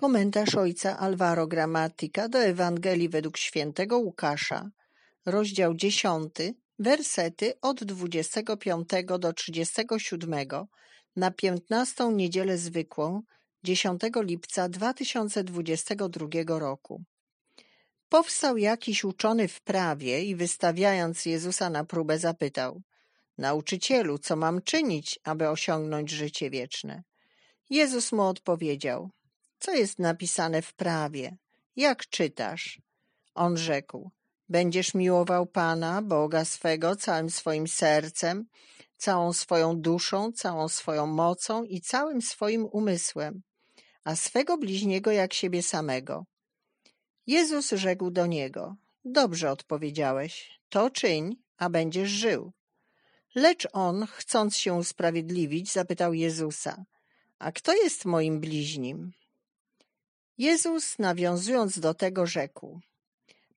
[0.00, 4.70] Komentarz ojca Alvaro Gramatika do Ewangelii według świętego Łukasza,
[5.26, 6.34] rozdział 10,
[6.78, 10.34] wersety od 25 do 37
[11.16, 13.22] na 15 niedzielę zwykłą
[13.64, 17.02] 10 lipca 2022 roku.
[18.08, 22.82] Powstał jakiś uczony w prawie i wystawiając Jezusa na próbę zapytał:
[23.38, 27.02] Nauczycielu, co mam czynić, aby osiągnąć życie wieczne?
[27.70, 29.10] Jezus mu odpowiedział:
[29.60, 31.36] co jest napisane w prawie?
[31.76, 32.80] Jak czytasz?
[33.34, 34.10] On rzekł:
[34.48, 38.46] Będziesz miłował Pana, Boga swego, całym swoim sercem,
[38.96, 43.42] całą swoją duszą, całą swoją mocą i całym swoim umysłem,
[44.04, 46.24] a swego bliźniego jak siebie samego.
[47.26, 52.52] Jezus rzekł do niego: Dobrze odpowiedziałeś, to czyń, a będziesz żył.
[53.34, 56.84] Lecz on, chcąc się usprawiedliwić, zapytał Jezusa:
[57.38, 59.12] A kto jest moim bliźnim?
[60.40, 62.80] Jezus, nawiązując do tego, rzekł: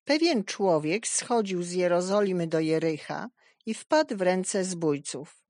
[0.06, 3.30] Pewien człowiek schodził z Jerozolimy do Jericha
[3.66, 5.44] i wpadł w ręce zbójców.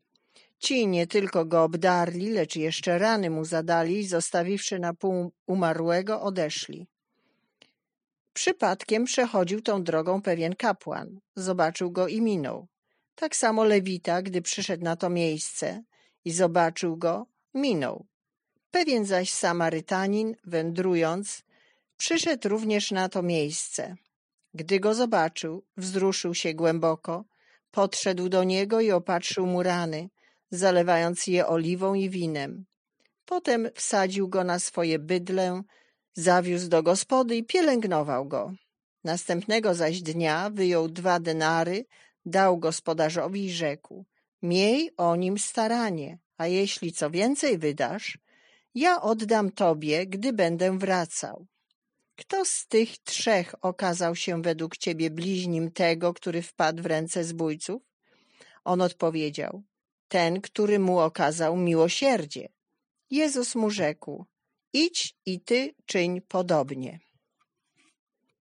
[0.59, 6.21] Ci nie tylko go obdarli, lecz jeszcze rany mu zadali i zostawiwszy na pół umarłego,
[6.21, 6.87] odeszli.
[8.33, 11.19] Przypadkiem przechodził tą drogą pewien kapłan.
[11.35, 12.67] Zobaczył go i minął.
[13.15, 15.83] Tak samo Lewita, gdy przyszedł na to miejsce
[16.25, 18.05] i zobaczył go, minął.
[18.73, 21.43] Pewien zaś Samarytanin, wędrując,
[21.97, 23.95] przyszedł również na to miejsce.
[24.53, 27.25] Gdy go zobaczył, wzruszył się głęboko,
[27.71, 30.09] podszedł do niego i opatrzył mu rany,
[30.51, 32.65] zalewając je oliwą i winem.
[33.25, 35.61] Potem wsadził go na swoje bydlę,
[36.13, 38.53] zawiózł do gospody i pielęgnował go.
[39.03, 41.85] Następnego zaś dnia wyjął dwa denary,
[42.25, 44.05] dał gospodarzowi i rzekł:
[44.41, 48.23] Miej o nim staranie, a jeśli co więcej wydasz,
[48.75, 51.47] ja oddam tobie, gdy będę wracał.
[52.15, 57.81] Kto z tych trzech okazał się według ciebie bliźnim tego, który wpadł w ręce zbójców?
[58.63, 59.63] On odpowiedział,
[60.07, 62.49] ten, który mu okazał miłosierdzie.
[63.09, 64.25] Jezus mu rzekł,
[64.73, 66.99] idź i ty czyń podobnie.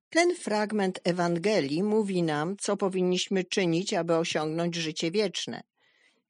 [0.10, 5.62] Ten fragment Ewangelii mówi nam, co powinniśmy czynić, aby osiągnąć życie wieczne.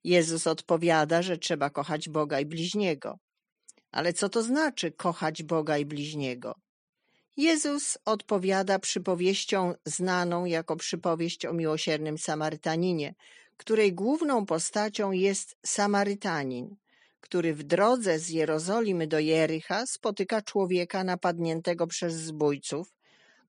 [0.04, 3.20] Jezus odpowiada, że trzeba kochać Boga i bliźniego.
[3.92, 6.56] Ale co to znaczy kochać Boga i bliźniego?
[7.38, 13.16] Jezus odpowiada przypowieścią znaną jako przypowieść o miłosiernym Samarytaninie,
[13.58, 16.76] której główną postacią jest Samarytanin,
[17.22, 22.94] który w drodze z Jerozolimy do Jericha spotyka człowieka napadniętego przez zbójców,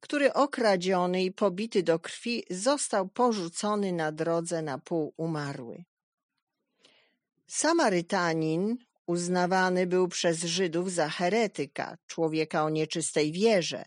[0.01, 5.85] który okradziony i pobity do krwi został porzucony na drodze na pół umarły.
[7.47, 8.77] Samarytanin
[9.07, 13.85] Uznawany był przez Żydów za heretyka, człowieka o nieczystej wierze,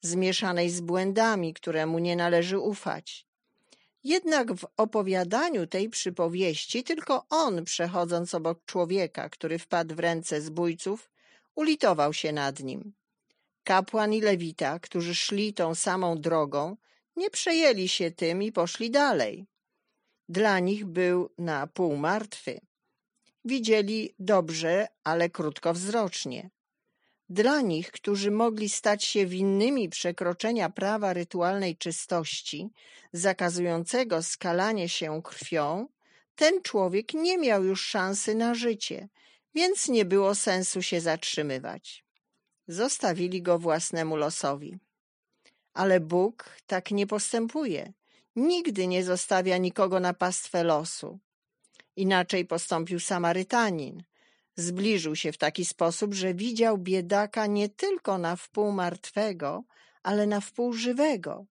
[0.00, 3.26] zmieszanej z błędami, któremu nie należy ufać.
[4.04, 11.10] Jednak w opowiadaniu tej przypowieści tylko on, przechodząc obok człowieka, który wpadł w ręce zbójców,
[11.54, 12.92] ulitował się nad nim.
[13.64, 16.76] Kapłan i lewita, którzy szli tą samą drogą,
[17.16, 19.46] nie przejęli się tym i poszli dalej.
[20.28, 22.60] Dla nich był na pół martwy
[23.44, 26.50] widzieli dobrze, ale krótkowzrocznie.
[27.28, 32.70] Dla nich, którzy mogli stać się winnymi przekroczenia prawa rytualnej czystości,
[33.12, 35.88] zakazującego skalanie się krwią,
[36.36, 39.08] ten człowiek nie miał już szansy na życie,
[39.54, 42.04] więc nie było sensu się zatrzymywać.
[42.68, 44.78] Zostawili go własnemu losowi.
[45.74, 47.92] Ale Bóg tak nie postępuje.
[48.36, 51.18] Nigdy nie zostawia nikogo na pastwę losu.
[51.96, 54.02] Inaczej postąpił Samarytanin.
[54.56, 59.64] Zbliżył się w taki sposób, że widział biedaka nie tylko na wpół martwego,
[60.02, 61.46] ale na wpół żywego.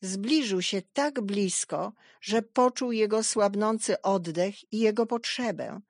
[0.00, 5.80] Zbliżył się tak blisko, że poczuł jego słabnący oddech i jego potrzebę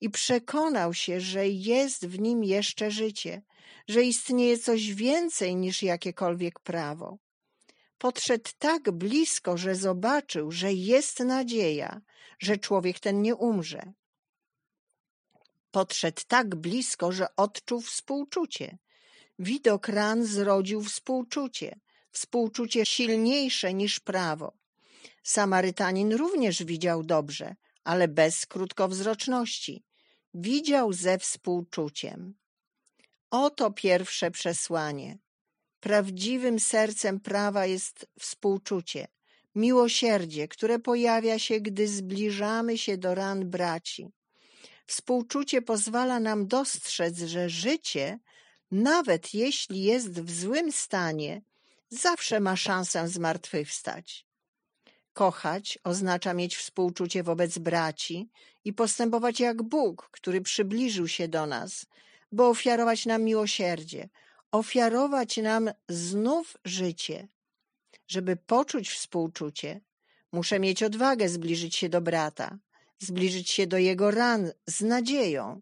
[0.00, 3.42] i przekonał się, że jest w nim jeszcze życie,
[3.88, 7.18] że istnieje coś więcej niż jakiekolwiek prawo.
[8.02, 12.00] Podszedł tak blisko, że zobaczył, że jest nadzieja,
[12.38, 13.92] że człowiek ten nie umrze.
[15.70, 18.78] Podszedł tak blisko, że odczuł współczucie.
[19.38, 24.52] Widok ran zrodził współczucie, współczucie silniejsze niż prawo.
[25.22, 27.54] Samarytanin również widział dobrze,
[27.84, 29.84] ale bez krótkowzroczności.
[30.34, 32.34] Widział ze współczuciem.
[33.30, 35.18] Oto pierwsze przesłanie.
[35.82, 39.08] Prawdziwym sercem prawa jest współczucie,
[39.54, 44.08] miłosierdzie, które pojawia się, gdy zbliżamy się do ran braci.
[44.86, 48.18] Współczucie pozwala nam dostrzec, że życie
[48.70, 51.42] nawet jeśli jest w złym stanie,
[51.88, 54.26] zawsze ma szansę zmartwychwstać.
[55.12, 58.30] Kochać oznacza mieć współczucie wobec braci
[58.64, 61.86] i postępować jak Bóg, który przybliżył się do nas,
[62.32, 64.08] by ofiarować nam miłosierdzie,
[64.52, 67.28] ofiarować nam znów życie.
[68.08, 69.80] Żeby poczuć współczucie,
[70.32, 72.58] muszę mieć odwagę zbliżyć się do brata,
[72.98, 75.60] zbliżyć się do jego ran z nadzieją.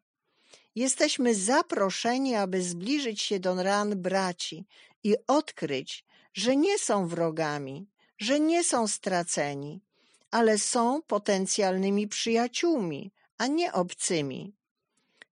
[0.74, 4.66] Jesteśmy zaproszeni, aby zbliżyć się do ran braci
[5.04, 6.04] i odkryć,
[6.34, 7.88] że nie są wrogami,
[8.18, 9.80] że nie są straceni,
[10.30, 14.54] ale są potencjalnymi przyjaciółmi, a nie obcymi.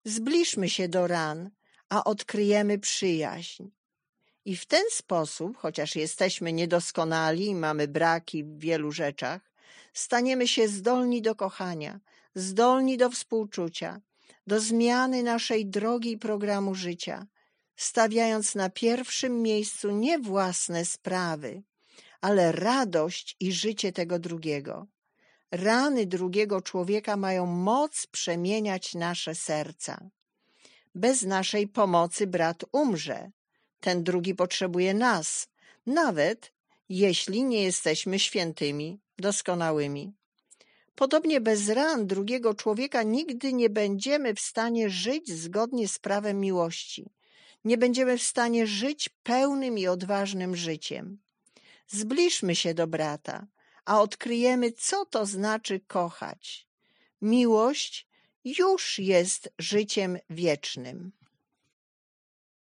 [0.05, 1.49] Zbliżmy się do ran,
[1.89, 3.63] a odkryjemy przyjaźń.
[4.45, 9.51] I w ten sposób, chociaż jesteśmy niedoskonali i mamy braki w wielu rzeczach,
[9.93, 11.99] staniemy się zdolni do kochania,
[12.35, 14.01] zdolni do współczucia,
[14.47, 17.27] do zmiany naszej drogi i programu życia,
[17.75, 21.63] stawiając na pierwszym miejscu nie własne sprawy,
[22.21, 24.87] ale radość i życie tego drugiego.
[25.51, 30.09] Rany drugiego człowieka mają moc przemieniać nasze serca.
[30.97, 33.31] Bez naszej pomocy brat umrze.
[33.79, 35.47] Ten drugi potrzebuje nas,
[35.85, 36.51] nawet
[36.89, 40.13] jeśli nie jesteśmy świętymi, doskonałymi.
[40.95, 47.11] Podobnie bez ran drugiego człowieka nigdy nie będziemy w stanie żyć zgodnie z prawem miłości.
[47.65, 51.19] Nie będziemy w stanie żyć pełnym i odważnym życiem.
[51.87, 53.47] Zbliżmy się do brata,
[53.85, 56.67] a odkryjemy, co to znaczy kochać.
[57.21, 58.06] Miłość
[58.57, 61.11] już jest życiem wiecznym.